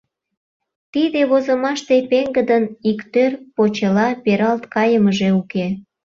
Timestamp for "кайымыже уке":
4.73-5.65